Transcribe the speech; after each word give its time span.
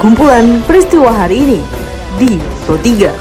Kumpulan 0.00 0.64
peristiwa 0.64 1.12
hari 1.12 1.44
ini 1.44 1.60
di 2.16 2.40
Pro 2.64 2.80
3. 2.80 3.12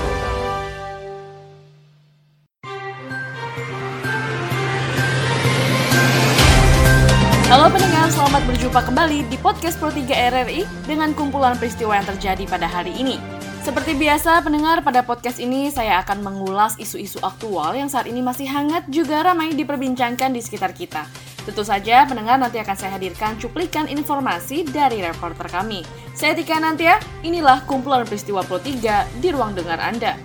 Halo 7.52 7.68
pendengar, 7.68 8.08
selamat 8.08 8.40
berjumpa 8.48 8.82
kembali 8.88 9.28
di 9.28 9.36
podcast 9.36 9.76
Pro 9.76 9.92
3 9.92 10.08
RRI 10.32 10.64
dengan 10.88 11.12
kumpulan 11.12 11.60
peristiwa 11.60 12.00
yang 12.00 12.08
terjadi 12.08 12.48
pada 12.48 12.72
hari 12.72 12.96
ini. 12.96 13.20
Seperti 13.64 13.92
biasa, 13.96 14.44
pendengar 14.48 14.80
pada 14.80 15.04
podcast 15.04 15.44
ini 15.44 15.72
saya 15.72 16.00
akan 16.08 16.24
mengulas 16.24 16.80
isu-isu 16.80 17.20
aktual 17.20 17.76
yang 17.76 17.92
saat 17.92 18.08
ini 18.08 18.24
masih 18.24 18.48
hangat 18.48 18.88
juga 18.88 19.28
ramai 19.28 19.52
diperbincangkan 19.56 20.32
di 20.32 20.40
sekitar 20.40 20.72
kita. 20.72 21.04
Tentu 21.44 21.64
saja 21.68 22.08
pendengar 22.08 22.40
nanti 22.40 22.56
akan 22.56 22.76
saya 22.76 22.96
hadirkan 22.96 23.36
cuplikan 23.36 23.92
informasi 23.92 24.64
dari 24.64 25.04
reporter 25.04 25.52
kami. 25.52 25.84
Saya 26.16 26.32
Tika 26.40 26.56
Nantia, 26.56 27.04
inilah 27.20 27.68
kumpulan 27.68 28.08
peristiwa 28.08 28.48
Pro 28.48 28.64
3 28.64 29.20
di 29.20 29.28
ruang 29.28 29.52
dengar 29.52 29.82
Anda. 29.84 30.16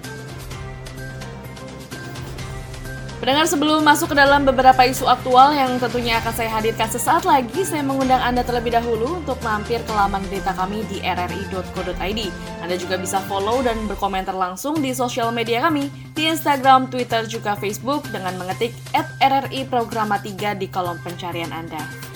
Pendengar 3.18 3.50
sebelum 3.50 3.82
masuk 3.82 4.14
ke 4.14 4.16
dalam 4.16 4.46
beberapa 4.46 4.78
isu 4.86 5.02
aktual 5.10 5.50
yang 5.50 5.74
tentunya 5.82 6.22
akan 6.22 6.30
saya 6.30 6.54
hadirkan 6.54 6.86
sesaat 6.86 7.26
lagi, 7.26 7.66
saya 7.66 7.82
mengundang 7.82 8.22
Anda 8.22 8.46
terlebih 8.46 8.78
dahulu 8.78 9.18
untuk 9.18 9.42
mampir 9.42 9.82
ke 9.82 9.90
laman 9.90 10.22
berita 10.30 10.54
kami 10.54 10.86
di 10.86 11.02
rri.co.id. 11.02 12.20
Anda 12.62 12.78
juga 12.78 12.94
bisa 12.94 13.18
follow 13.26 13.58
dan 13.66 13.90
berkomentar 13.90 14.38
langsung 14.38 14.78
di 14.78 14.94
sosial 14.94 15.34
media 15.34 15.66
kami, 15.66 15.90
di 16.14 16.30
Instagram, 16.30 16.94
Twitter, 16.94 17.26
juga 17.26 17.58
Facebook 17.58 18.06
dengan 18.06 18.38
mengetik 18.38 18.70
at 18.94 19.10
RRI 19.18 19.66
Programa 19.66 20.22
3 20.22 20.54
di 20.54 20.70
kolom 20.70 21.02
pencarian 21.02 21.50
Anda. 21.50 22.07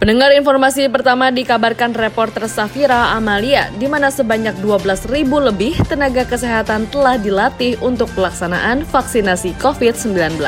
Pendengar 0.00 0.32
informasi 0.32 0.88
pertama 0.88 1.28
dikabarkan 1.28 1.92
reporter 1.92 2.48
Safira 2.48 3.12
Amalia, 3.12 3.68
di 3.76 3.84
mana 3.84 4.08
sebanyak 4.08 4.56
12.000 4.64 5.28
lebih 5.28 5.76
tenaga 5.92 6.24
kesehatan 6.24 6.88
telah 6.88 7.20
dilatih 7.20 7.76
untuk 7.84 8.08
pelaksanaan 8.16 8.88
vaksinasi 8.88 9.52
COVID-19. 9.60 10.40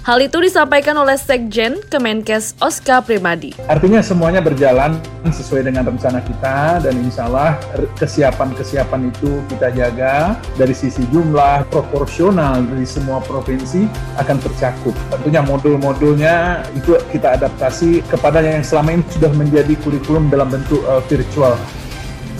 Hal 0.00 0.16
itu 0.24 0.40
disampaikan 0.40 0.96
oleh 0.96 1.12
Sekjen 1.20 1.76
Kemenkes 1.92 2.56
Oska 2.56 3.04
Primadi. 3.04 3.52
Artinya 3.68 4.00
semuanya 4.00 4.40
berjalan 4.40 4.96
sesuai 5.28 5.68
dengan 5.68 5.92
rencana 5.92 6.24
kita 6.24 6.80
dan 6.80 6.94
insya 7.04 7.28
Allah 7.28 7.60
kesiapan-kesiapan 8.00 9.12
itu 9.12 9.44
kita 9.52 9.68
jaga 9.76 10.40
dari 10.56 10.72
sisi 10.72 11.04
jumlah 11.12 11.68
proporsional 11.68 12.64
dari 12.64 12.88
semua 12.88 13.20
provinsi 13.20 13.84
akan 14.16 14.40
tercakup. 14.40 14.96
Tentunya 15.12 15.44
modul-modulnya 15.44 16.64
itu 16.72 16.96
kita 17.12 17.36
adaptasi 17.36 18.00
kepada 18.08 18.40
yang 18.40 18.64
selama 18.64 18.96
ini 18.96 19.04
sudah 19.12 19.28
menjadi 19.36 19.76
kurikulum 19.84 20.32
dalam 20.32 20.48
bentuk 20.48 20.80
uh, 20.88 21.04
virtual. 21.12 21.60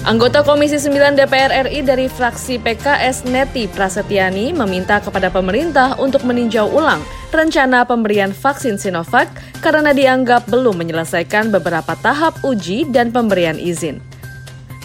Anggota 0.00 0.40
Komisi 0.40 0.80
9 0.80 1.12
DPR 1.12 1.68
RI 1.68 1.84
dari 1.84 2.08
fraksi 2.08 2.56
PKS 2.56 3.28
Neti 3.28 3.68
Prasetyani 3.68 4.48
meminta 4.56 4.96
kepada 4.96 5.28
pemerintah 5.28 5.92
untuk 6.00 6.24
meninjau 6.24 6.72
ulang 6.72 7.04
rencana 7.28 7.84
pemberian 7.84 8.32
vaksin 8.32 8.80
Sinovac 8.80 9.28
karena 9.60 9.92
dianggap 9.92 10.48
belum 10.48 10.80
menyelesaikan 10.80 11.52
beberapa 11.52 11.92
tahap 12.00 12.32
uji 12.40 12.88
dan 12.88 13.12
pemberian 13.12 13.60
izin. 13.60 14.00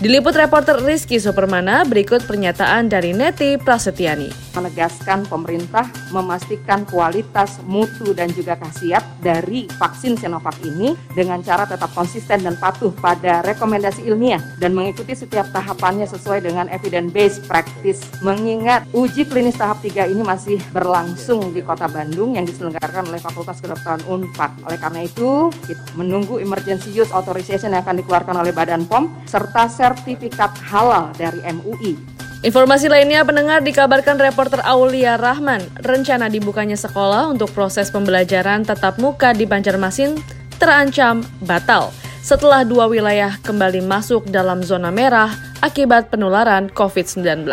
Diliput 0.03 0.35
reporter 0.35 0.83
Rizky 0.83 1.15
Supermana, 1.15 1.87
berikut 1.87 2.27
pernyataan 2.27 2.91
dari 2.91 3.15
Neti 3.15 3.55
Prasetyani. 3.55 4.44
Menegaskan 4.55 5.27
pemerintah 5.27 5.83
memastikan 6.15 6.87
kualitas, 6.87 7.59
mutu, 7.67 8.15
dan 8.15 8.31
juga 8.31 8.55
khasiat 8.55 9.03
dari 9.19 9.67
vaksin 9.75 10.15
Sinovac 10.15 10.55
ini 10.63 10.95
dengan 11.11 11.43
cara 11.43 11.67
tetap 11.67 11.91
konsisten 11.91 12.39
dan 12.39 12.55
patuh 12.55 12.95
pada 12.95 13.43
rekomendasi 13.43 14.07
ilmiah 14.07 14.39
dan 14.63 14.71
mengikuti 14.71 15.11
setiap 15.11 15.51
tahapannya 15.51 16.07
sesuai 16.07 16.47
dengan 16.47 16.71
evidence-based 16.71 17.51
practice. 17.51 17.99
Mengingat 18.23 18.87
uji 18.95 19.27
klinis 19.27 19.59
tahap 19.59 19.83
3 19.83 20.07
ini 20.07 20.23
masih 20.23 20.55
berlangsung 20.71 21.51
di 21.51 21.59
kota 21.59 21.91
Bandung 21.91 22.39
yang 22.39 22.47
diselenggarakan 22.47 23.11
oleh 23.11 23.19
Fakultas 23.19 23.59
Kedokteran 23.59 24.07
UNPAD. 24.07 24.71
Oleh 24.71 24.79
karena 24.79 25.03
itu, 25.03 25.51
kita 25.67 25.99
menunggu 25.99 26.39
emergency 26.39 26.95
use 26.95 27.11
authorization 27.11 27.75
yang 27.75 27.83
akan 27.83 27.99
dikeluarkan 27.99 28.39
oleh 28.39 28.55
Badan 28.55 28.87
POM 28.87 29.11
serta 29.27 29.67
sertifikat 29.67 30.55
halal 30.71 31.11
dari 31.19 31.43
MUI. 31.43 32.14
Informasi 32.45 32.93
lainnya 32.93 33.25
pendengar 33.25 33.65
dikabarkan 33.65 34.21
reporter 34.21 34.61
Aulia 34.61 35.17
Rahman, 35.17 35.65
rencana 35.81 36.29
dibukanya 36.29 36.77
sekolah 36.77 37.33
untuk 37.33 37.49
proses 37.49 37.89
pembelajaran 37.89 38.61
tatap 38.61 39.01
muka 39.01 39.33
di 39.33 39.49
Banjarmasin 39.49 40.13
terancam 40.61 41.25
batal 41.41 41.89
setelah 42.21 42.61
dua 42.61 42.85
wilayah 42.85 43.33
kembali 43.41 43.81
masuk 43.89 44.29
dalam 44.29 44.61
zona 44.61 44.93
merah 44.93 45.33
akibat 45.65 46.13
penularan 46.13 46.69
COVID-19. 46.69 47.49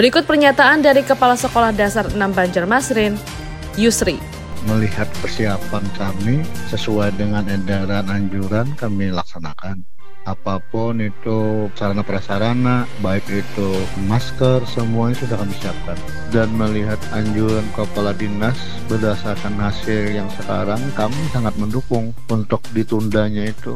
Berikut 0.00 0.24
pernyataan 0.24 0.80
dari 0.80 1.04
Kepala 1.04 1.36
Sekolah 1.36 1.76
Dasar 1.76 2.08
6 2.08 2.16
Banjarmasin, 2.16 3.20
Yusri. 3.76 4.16
Melihat 4.64 5.12
persiapan 5.20 5.84
kami 6.00 6.40
sesuai 6.72 7.20
dengan 7.20 7.44
edaran 7.52 8.08
anjuran 8.08 8.72
kami 8.80 9.12
laksanakan 9.12 9.84
apa 10.22 10.62
pun 10.70 11.02
itu 11.02 11.66
sarana 11.74 12.06
prasarana 12.06 12.86
baik 13.02 13.26
itu 13.26 13.70
masker 14.06 14.62
semuanya 14.70 15.18
sudah 15.18 15.36
kami 15.42 15.54
siapkan 15.58 15.98
dan 16.30 16.48
melihat 16.54 16.98
anjuran 17.10 17.66
kepala 17.74 18.14
dinas 18.14 18.54
berdasarkan 18.86 19.58
hasil 19.58 20.14
yang 20.14 20.30
sekarang 20.38 20.78
kami 20.94 21.18
sangat 21.34 21.54
mendukung 21.58 22.14
untuk 22.30 22.62
ditundanya 22.70 23.50
itu 23.50 23.74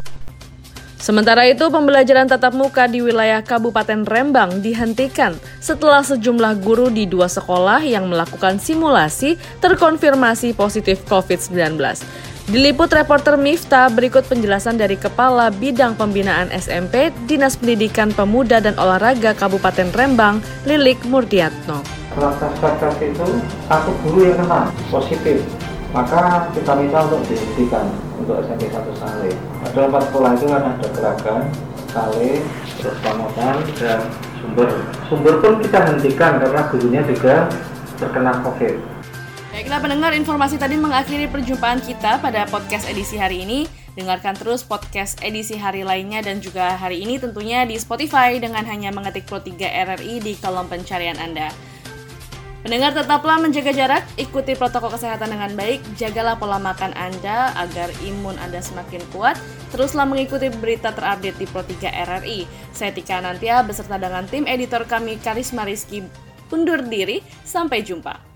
Sementara 0.96 1.44
itu, 1.44 1.62
pembelajaran 1.68 2.26
tatap 2.26 2.56
muka 2.56 2.88
di 2.88 3.04
wilayah 3.04 3.44
Kabupaten 3.44 4.08
Rembang 4.08 4.64
dihentikan 4.64 5.36
setelah 5.60 6.00
sejumlah 6.00 6.64
guru 6.64 6.88
di 6.88 7.04
dua 7.04 7.28
sekolah 7.28 7.84
yang 7.84 8.08
melakukan 8.08 8.56
simulasi 8.56 9.36
terkonfirmasi 9.60 10.56
positif 10.56 11.04
COVID-19. 11.06 11.78
Diliput 12.46 12.86
reporter 12.94 13.34
Mifta, 13.34 13.90
berikut 13.90 14.22
penjelasan 14.30 14.78
dari 14.78 14.94
Kepala 14.94 15.50
Bidang 15.50 15.98
Pembinaan 15.98 16.46
SMP 16.54 17.10
Dinas 17.26 17.58
Pendidikan 17.58 18.14
Pemuda 18.14 18.62
dan 18.62 18.78
Olahraga 18.78 19.34
Kabupaten 19.34 19.90
Rembang, 19.90 20.38
Lilik 20.62 21.02
Murdiatno. 21.10 21.82
Kelas 22.14 22.38
itu 23.02 23.26
satu 23.66 23.90
guru 24.06 24.30
yang 24.30 24.38
kena 24.38 24.70
positif, 24.94 25.42
maka 25.90 26.46
kita 26.54 26.70
minta 26.78 27.10
untuk 27.10 27.26
dihentikan 27.26 27.90
untuk 28.14 28.38
SMP 28.46 28.70
1 28.70 28.94
Sale. 28.94 29.34
Ada 29.66 29.90
empat 29.90 30.02
sekolah 30.06 30.30
itu 30.38 30.46
kan 30.46 30.62
ada 30.70 30.86
Gerakan, 30.94 31.42
Sale, 31.90 32.46
terus 32.78 32.96
Pamotan, 33.02 33.58
dan 33.74 34.06
Sumber. 34.38 34.70
Sumber 35.10 35.34
pun 35.42 35.58
kita 35.66 35.82
hentikan 35.82 36.38
karena 36.38 36.62
gurunya 36.70 37.02
juga 37.10 37.50
terkena 37.98 38.38
COVID. 38.46 38.95
Baiklah 39.66 39.82
pendengar, 39.82 40.14
informasi 40.14 40.62
tadi 40.62 40.78
mengakhiri 40.78 41.26
perjumpaan 41.26 41.82
kita 41.82 42.22
pada 42.22 42.46
podcast 42.46 42.86
edisi 42.86 43.18
hari 43.18 43.42
ini. 43.42 43.66
Dengarkan 43.98 44.38
terus 44.38 44.62
podcast 44.62 45.18
edisi 45.26 45.58
hari 45.58 45.82
lainnya 45.82 46.22
dan 46.22 46.38
juga 46.38 46.78
hari 46.78 47.02
ini 47.02 47.18
tentunya 47.18 47.66
di 47.66 47.74
Spotify 47.74 48.38
dengan 48.38 48.62
hanya 48.62 48.94
mengetik 48.94 49.26
Pro 49.26 49.42
3 49.42 49.58
RRI 49.58 50.22
di 50.22 50.38
kolom 50.38 50.70
pencarian 50.70 51.18
Anda. 51.18 51.50
Pendengar 52.62 52.94
tetaplah 52.94 53.42
menjaga 53.42 53.74
jarak, 53.74 54.06
ikuti 54.14 54.54
protokol 54.54 54.94
kesehatan 54.94 55.34
dengan 55.34 55.50
baik, 55.58 55.82
jagalah 55.98 56.38
pola 56.38 56.62
makan 56.62 56.94
Anda 56.94 57.50
agar 57.58 57.90
imun 58.06 58.38
Anda 58.38 58.62
semakin 58.62 59.02
kuat. 59.10 59.34
Teruslah 59.74 60.06
mengikuti 60.06 60.46
berita 60.46 60.94
terupdate 60.94 61.42
di 61.42 61.46
Pro 61.50 61.66
3 61.66 61.90
RRI. 61.90 62.46
Saya 62.70 62.94
Tika 62.94 63.18
Nantia 63.18 63.66
beserta 63.66 63.98
dengan 63.98 64.30
tim 64.30 64.46
editor 64.46 64.86
kami 64.86 65.18
Karisma 65.18 65.66
Rizky 65.66 66.06
undur 66.54 66.86
diri. 66.86 67.18
Sampai 67.42 67.82
jumpa 67.82 68.35